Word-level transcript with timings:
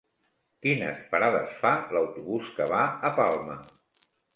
Quines 0.65 1.03
parades 1.11 1.53
fa 1.61 1.75
l'autobús 1.95 2.51
que 2.59 2.71
va 2.77 2.85
a 3.13 3.17
Palma? 3.23 3.65